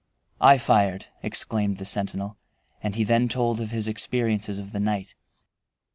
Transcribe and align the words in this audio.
"I 0.41 0.57
fired," 0.57 1.05
exclaimed 1.21 1.77
the 1.77 1.85
sentinel, 1.85 2.35
and 2.81 2.95
he 2.95 3.03
then 3.03 3.27
told 3.29 3.61
of 3.61 3.69
his 3.69 3.87
experiences 3.87 4.57
of 4.57 4.71
the 4.71 4.79
night. 4.79 5.13